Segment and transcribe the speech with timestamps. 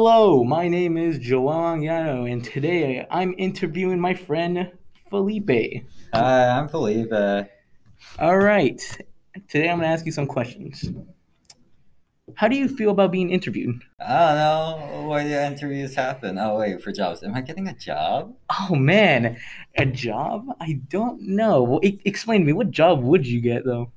[0.00, 4.70] Hello, my name is Joel Angiano, and today I'm interviewing my friend
[5.10, 5.82] Felipe.
[6.14, 7.48] Hi, I'm Felipe.
[8.20, 8.80] All right,
[9.48, 10.88] today I'm going to ask you some questions.
[12.36, 13.82] How do you feel about being interviewed?
[13.98, 16.38] I don't know where the interviews happen.
[16.38, 17.24] Oh, wait, for jobs.
[17.24, 18.36] Am I getting a job?
[18.60, 19.36] Oh man,
[19.78, 20.46] a job?
[20.60, 21.64] I don't know.
[21.64, 23.90] Well, e- explain to me, what job would you get though?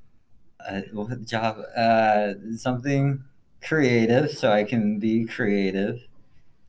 [0.68, 1.58] Uh, what job?
[1.76, 3.22] Uh, something
[3.62, 6.00] creative, so I can be creative,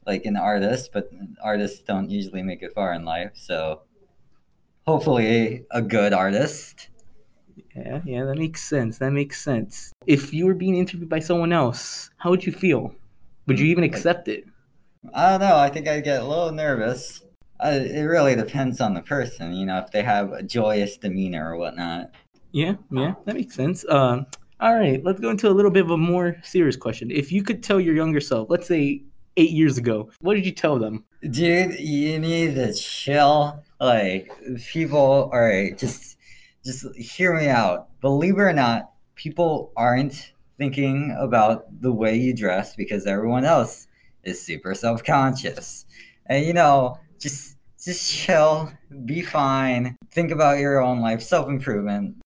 [0.05, 0.91] like an artist.
[0.93, 1.09] But
[1.41, 3.81] artists don't usually make it far in life, so
[4.85, 6.89] hopefully a good artist.
[7.75, 8.97] Yeah, yeah, that makes sense.
[8.97, 9.93] That makes sense.
[10.05, 12.93] If you were being interviewed by someone else, how would you feel?
[13.47, 14.45] Would you even accept it?
[15.13, 15.57] I don't know.
[15.57, 17.21] I think I'd get a little nervous.
[17.59, 21.53] Uh, it really depends on the person, you know, if they have a joyous demeanor
[21.53, 22.11] or whatnot.
[22.51, 23.85] Yeah, yeah, that makes sense.
[23.89, 24.27] Um,
[24.63, 27.11] all right, let's go into a little bit of a more serious question.
[27.11, 29.03] If you could tell your younger self, let's say
[29.35, 31.03] eight years ago, what did you tell them?
[31.21, 33.61] Dude, you need to chill.
[33.81, 34.31] Like
[34.71, 36.17] people, right, just
[36.63, 37.89] just hear me out.
[37.99, 43.87] Believe it or not, people aren't thinking about the way you dress because everyone else
[44.23, 45.85] is super self-conscious.
[46.27, 48.71] And you know, just just chill,
[49.03, 49.97] be fine.
[50.11, 52.22] Think about your own life, self-improvement.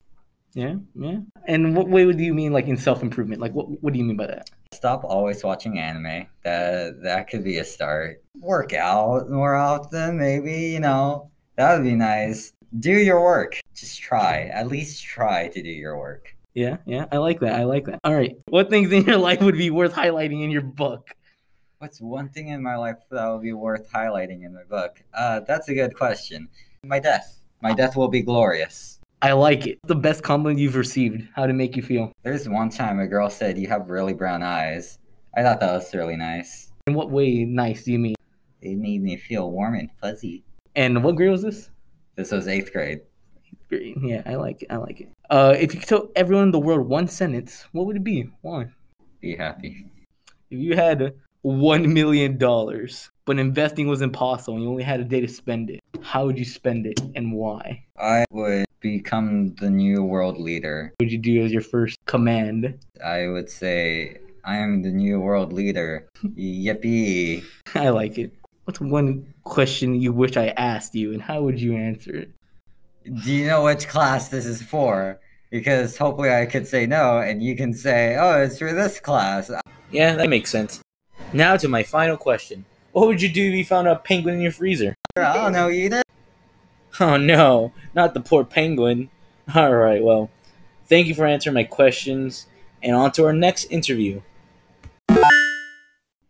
[0.54, 1.20] Yeah, yeah.
[1.48, 3.42] And what way would you mean, like in self improvement?
[3.42, 4.50] Like, what what do you mean by that?
[4.74, 6.28] Stop always watching anime.
[6.44, 8.24] That that could be a start.
[8.40, 11.30] Work out more often, maybe, you know.
[11.56, 12.54] That would be nice.
[12.80, 13.60] Do your work.
[13.76, 14.50] Just try.
[14.54, 16.36] At least try to do your work.
[16.54, 17.06] Yeah, yeah.
[17.12, 17.60] I like that.
[17.60, 18.00] I like that.
[18.04, 18.36] All right.
[18.50, 21.12] What things in your life would be worth highlighting in your book?
[21.78, 25.00] What's one thing in my life that would be worth highlighting in my book?
[25.14, 26.48] Uh, that's a good question.
[26.84, 27.42] My death.
[27.62, 28.97] My death will be glorious.
[29.22, 29.80] I like it.
[29.88, 31.28] The best compliment you've received.
[31.36, 32.12] How to make you feel?
[32.22, 35.00] There's one time a girl said, You have really brown eyes.
[35.36, 36.72] I thought that was really nice.
[36.86, 38.16] In what way nice do you mean?
[38.62, 40.44] It made me feel warm and fuzzy.
[40.76, 41.72] And what grade was this?
[42.16, 43.02] This was eighth grade.
[43.46, 43.98] Eighth Grade.
[44.04, 44.68] Yeah, I like it.
[44.70, 45.10] I like it.
[45.32, 48.30] Uh, if you could tell everyone in the world one sentence, what would it be?
[48.42, 48.68] Why?
[49.20, 49.88] Be happy.
[50.52, 55.04] If you had one million dollars, but investing was impossible and you only had a
[55.04, 57.84] day to spend it, how would you spend it and why?
[58.00, 60.94] I would become the new world leader.
[60.98, 62.80] What would you do as your first command?
[63.04, 66.08] I would say, I am the new world leader.
[66.24, 67.44] Yippee.
[67.76, 68.34] I like it.
[68.64, 72.32] What's one question you wish I asked you and how would you answer it?
[73.24, 75.20] Do you know which class this is for?
[75.50, 79.50] Because hopefully I could say no and you can say, oh, it's for this class.
[79.92, 80.82] Yeah, that makes sense.
[81.34, 82.66] Now to my final question.
[82.92, 84.96] What would you do if you found a penguin in your freezer?
[85.16, 86.04] I don't know, eat it.
[87.00, 89.12] Oh no, not the poor penguin.
[89.56, 90.32] Alright, well,
[90.88, 92.48] thank you for answering my questions,
[92.82, 94.20] and on to our next interview.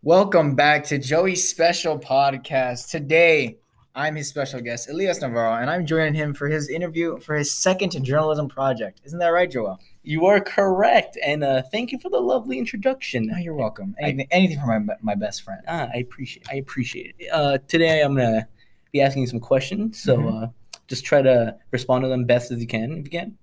[0.02, 2.90] Welcome back to Joey's special podcast.
[2.90, 3.56] Today,
[3.94, 7.50] I'm his special guest, Elias Navarro, and I'm joining him for his interview for his
[7.50, 9.00] second journalism project.
[9.04, 9.80] Isn't that right, Joel?
[10.02, 13.28] You are correct, and uh, thank you for the lovely introduction.
[13.28, 13.94] No, you're welcome.
[13.98, 15.62] Anything, anything for my my best friend.
[15.66, 16.46] Ah, I appreciate.
[16.50, 17.30] I appreciate it.
[17.32, 18.46] Uh, today, I'm gonna
[18.92, 20.42] be asking you some questions, so Mhm.
[20.44, 20.46] uh,
[20.86, 23.36] just try to respond to them best as you can, if you can.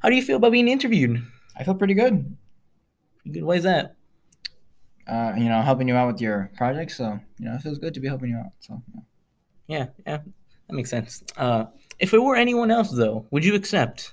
[0.00, 1.22] How do you feel about being interviewed?
[1.56, 2.36] I feel pretty good.
[3.30, 3.44] Good.
[3.44, 3.96] Why is that?
[5.06, 7.94] Uh, you know, helping you out with your project, so you know, it feels good
[7.94, 8.52] to be helping you out.
[8.60, 9.00] So yeah.
[9.66, 11.22] Yeah, yeah, that makes sense.
[11.36, 11.66] Uh,
[11.98, 14.12] if it were anyone else, though, would you accept?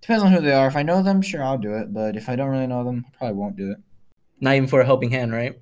[0.00, 0.66] depends on who they are.
[0.66, 1.92] If I know them, sure, I'll do it.
[1.94, 3.76] But if I don't really know them, I probably won't do it.
[4.40, 5.54] Not even for a helping hand, right?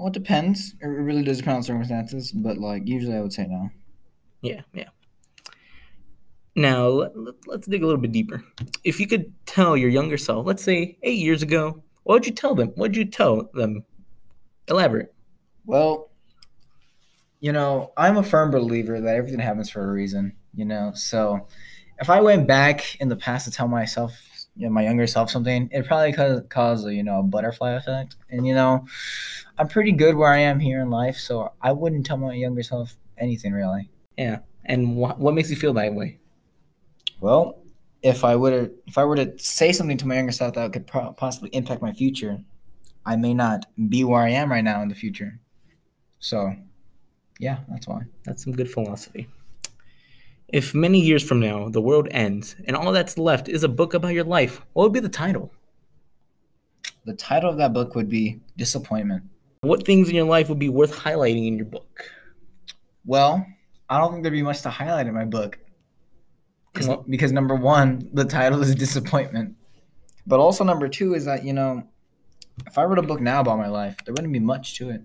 [0.00, 0.76] Well, it depends.
[0.80, 2.32] It really does depend on circumstances.
[2.32, 3.68] But like, usually, I would say no.
[4.40, 4.88] Yeah, yeah.
[6.56, 8.42] Now let, let, let's dig a little bit deeper.
[8.82, 12.32] If you could tell your younger self, let's say eight years ago, what would you
[12.32, 12.68] tell them?
[12.68, 13.84] What would you tell them?
[14.68, 15.12] Elaborate.
[15.66, 16.10] Well,
[17.40, 20.92] you know, I'm a firm believer that everything happens for a reason, you know.
[20.94, 21.46] So
[21.98, 24.18] if I went back in the past to tell myself,
[24.56, 27.72] you know, my younger self something, it probably cause, cause a, you know, a butterfly
[27.72, 28.16] effect.
[28.30, 28.86] And, you know,
[29.58, 31.16] I'm pretty good where I am here in life.
[31.16, 33.88] So I wouldn't tell my younger self anything really.
[34.16, 34.40] Yeah.
[34.64, 36.18] And wh- what makes you feel that way?
[37.20, 37.58] Well,
[38.02, 40.86] if I would if I were to say something to my younger self that could
[40.86, 42.38] pro- possibly impact my future,
[43.04, 45.38] I may not be where I am right now in the future.
[46.18, 46.54] So,
[47.38, 48.02] yeah, that's why.
[48.24, 49.28] That's some good philosophy.
[50.52, 53.94] If many years from now the world ends and all that's left is a book
[53.94, 55.52] about your life, what would be the title?
[57.04, 59.24] The title of that book would be Disappointment.
[59.62, 62.04] What things in your life would be worth highlighting in your book?
[63.04, 63.46] Well,
[63.88, 65.58] I don't think there'd be much to highlight in my book.
[66.86, 69.56] Well- because number one, the title is disappointment.
[70.26, 71.84] But also number two is that, you know,
[72.66, 75.02] if I wrote a book now about my life, there wouldn't be much to it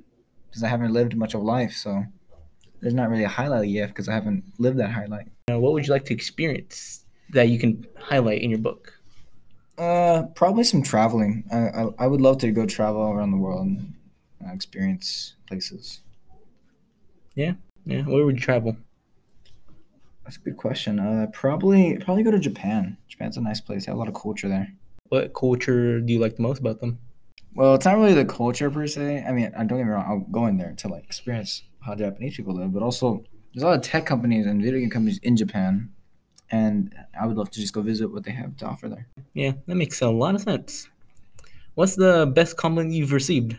[0.47, 1.73] because I haven't lived much of life.
[1.73, 2.03] So
[2.81, 5.27] there's not really a highlight yet because I haven't lived that highlight.
[5.47, 8.93] Now, what would you like to experience that you can highlight in your book?
[9.77, 11.43] Uh, probably some traveling.
[11.51, 13.93] I, I, I would love to go travel around the world and
[14.45, 15.99] uh, experience places.
[17.35, 17.53] Yeah,
[17.85, 18.03] yeah.
[18.03, 18.77] where would you travel?
[20.23, 20.99] That's a good question.
[20.99, 22.97] Uh, probably probably go to Japan.
[23.07, 23.85] Japan's a nice place.
[23.85, 24.71] They have a lot of culture there.
[25.09, 26.97] What culture do you like the most about them?
[27.53, 29.23] Well, it's not really the culture per se.
[29.27, 30.05] I mean, I don't get me wrong.
[30.07, 33.23] I'll go in there to like experience how Japanese people live, but also
[33.53, 35.89] there's a lot of tech companies and video game companies in Japan,
[36.51, 39.07] and I would love to just go visit what they have to offer there.
[39.33, 40.89] Yeah, that makes a lot of sense.
[41.75, 43.57] What's the best compliment you've received?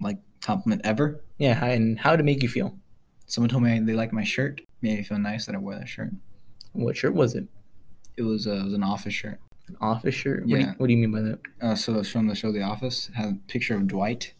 [0.00, 1.22] Like compliment ever.
[1.38, 2.76] Yeah, and how to make you feel?
[3.26, 4.60] Someone told me they like my shirt.
[4.82, 6.10] Made me feel nice that I wore that shirt.
[6.72, 7.46] What shirt was it?
[8.16, 9.38] It was uh, it was an office shirt.
[9.68, 10.40] An office shirt?
[10.46, 10.66] What, do, Yeah.
[10.68, 11.38] you, what do you mean by that?
[11.60, 13.08] Uh, so it's from the show The Office.
[13.10, 14.32] It had a picture of Dwight,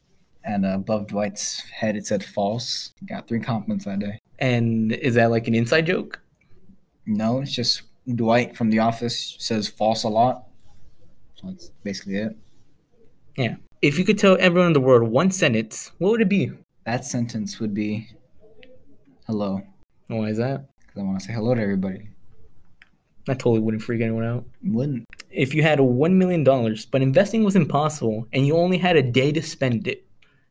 [0.45, 2.93] and uh, above Dwight's head it said false.
[3.07, 4.19] Got three compliments that day.
[4.39, 6.21] And is that like an inside joke?
[7.07, 7.83] No, it's just
[8.15, 10.45] Dwight from The Office says false a lot.
[11.37, 12.37] So that's basically it.
[13.37, 13.57] Yeah.
[13.83, 16.51] If you could tell everyone in the world one sentence, what would it be?
[16.85, 18.09] That sentence would be
[19.27, 19.63] hello.
[20.09, 20.69] Why is that?
[20.81, 22.09] Because I want to say hello to everybody.
[23.27, 24.45] That totally wouldn't freak anyone out.
[24.65, 25.05] Wouldn't.
[25.31, 26.43] If you had $1 million,
[26.91, 30.08] but investing was impossible and you only had a day to spend it,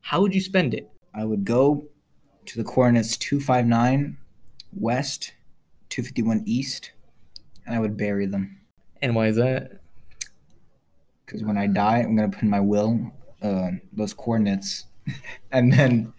[0.07, 0.89] how would you spend it?
[1.13, 1.86] I would go
[2.45, 4.15] to the coordinates 259
[4.71, 5.33] west,
[5.89, 6.94] 251 east,
[7.65, 8.57] and I would bury them.
[9.01, 9.81] And why is that?
[11.25, 13.12] Because when I die, I'm going to put in my will
[13.42, 14.86] uh, those coordinates.
[15.51, 16.13] and then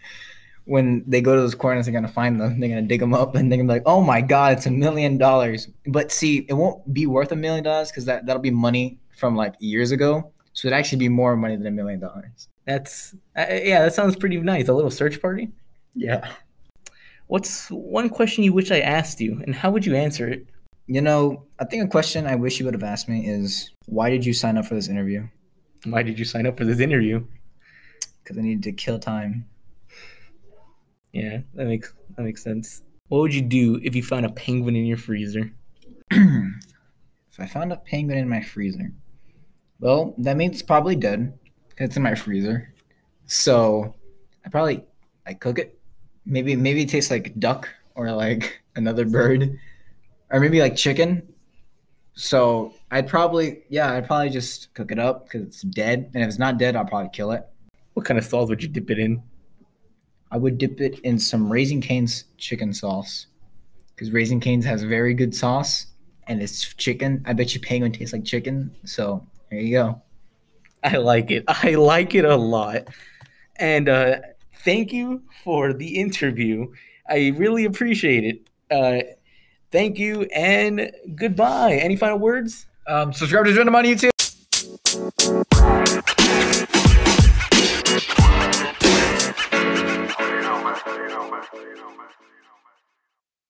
[0.66, 2.60] when they go to those coordinates, they're going to find them.
[2.60, 4.52] They're going to dig them up and they're going to be like, oh my God,
[4.52, 5.66] it's a million dollars.
[5.86, 9.34] But see, it won't be worth a million dollars because that, that'll be money from
[9.34, 10.30] like years ago.
[10.52, 12.48] So it'd actually be more money than a million dollars.
[12.68, 14.68] That's, uh, yeah, that sounds pretty nice.
[14.68, 15.48] A little search party?
[15.94, 16.30] Yeah.
[17.26, 20.46] What's one question you wish I asked you, and how would you answer it?
[20.86, 24.10] You know, I think a question I wish you would have asked me is why
[24.10, 25.26] did you sign up for this interview?
[25.84, 27.24] Why did you sign up for this interview?
[28.22, 29.48] Because I needed to kill time.
[31.14, 32.82] Yeah, that makes that makes sense.
[33.08, 35.50] What would you do if you found a penguin in your freezer?
[36.10, 38.92] if I found a penguin in my freezer,
[39.80, 41.37] well, that means it's probably dead.
[41.80, 42.72] It's in my freezer,
[43.26, 43.94] so
[44.44, 44.84] I probably
[45.26, 45.78] I cook it.
[46.26, 49.58] Maybe maybe it tastes like duck or like another bird,
[50.30, 51.22] or maybe like chicken.
[52.14, 56.28] So I'd probably yeah I'd probably just cook it up because it's dead, and if
[56.28, 57.46] it's not dead, I'll probably kill it.
[57.94, 59.22] What kind of sauce would you dip it in?
[60.30, 63.26] I would dip it in some Raising Cane's chicken sauce
[63.94, 65.86] because Raising Cane's has very good sauce
[66.26, 67.22] and it's chicken.
[67.26, 68.70] I bet you penguin tastes like chicken.
[68.84, 70.02] So there you go.
[70.82, 71.44] I like it.
[71.48, 72.88] I like it a lot.
[73.56, 74.16] And uh,
[74.64, 76.72] thank you for the interview.
[77.08, 78.48] I really appreciate it.
[78.70, 79.02] Uh,
[79.72, 81.74] thank you and goodbye.
[81.74, 82.66] Any final words?
[82.86, 84.17] Um, subscribe to Join on YouTube.